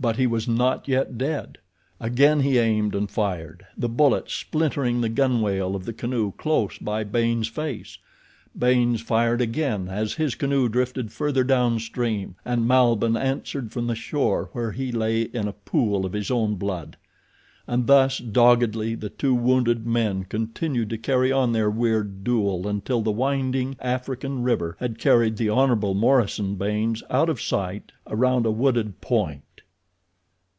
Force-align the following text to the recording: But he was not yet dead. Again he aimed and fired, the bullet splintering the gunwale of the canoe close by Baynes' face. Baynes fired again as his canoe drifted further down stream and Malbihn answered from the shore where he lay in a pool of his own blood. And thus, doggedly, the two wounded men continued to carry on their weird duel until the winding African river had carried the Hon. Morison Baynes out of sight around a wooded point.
But 0.00 0.16
he 0.18 0.26
was 0.26 0.46
not 0.46 0.86
yet 0.86 1.16
dead. 1.16 1.56
Again 1.98 2.40
he 2.40 2.58
aimed 2.58 2.94
and 2.94 3.10
fired, 3.10 3.64
the 3.74 3.88
bullet 3.88 4.28
splintering 4.30 5.00
the 5.00 5.08
gunwale 5.08 5.74
of 5.74 5.86
the 5.86 5.94
canoe 5.94 6.32
close 6.32 6.76
by 6.76 7.04
Baynes' 7.04 7.48
face. 7.48 7.96
Baynes 8.58 9.00
fired 9.00 9.40
again 9.40 9.88
as 9.88 10.12
his 10.14 10.34
canoe 10.34 10.68
drifted 10.68 11.10
further 11.10 11.42
down 11.42 11.78
stream 11.78 12.34
and 12.44 12.68
Malbihn 12.68 13.16
answered 13.16 13.72
from 13.72 13.86
the 13.86 13.94
shore 13.94 14.50
where 14.52 14.72
he 14.72 14.92
lay 14.92 15.22
in 15.22 15.48
a 15.48 15.54
pool 15.54 16.04
of 16.04 16.12
his 16.12 16.30
own 16.30 16.56
blood. 16.56 16.98
And 17.66 17.86
thus, 17.86 18.18
doggedly, 18.18 18.94
the 18.96 19.08
two 19.08 19.32
wounded 19.34 19.86
men 19.86 20.24
continued 20.24 20.90
to 20.90 20.98
carry 20.98 21.32
on 21.32 21.52
their 21.52 21.70
weird 21.70 22.22
duel 22.22 22.68
until 22.68 23.00
the 23.00 23.10
winding 23.12 23.74
African 23.80 24.42
river 24.42 24.76
had 24.80 24.98
carried 24.98 25.38
the 25.38 25.48
Hon. 25.48 25.94
Morison 25.96 26.56
Baynes 26.56 27.02
out 27.08 27.30
of 27.30 27.40
sight 27.40 27.90
around 28.06 28.44
a 28.44 28.50
wooded 28.50 29.00
point. 29.00 29.40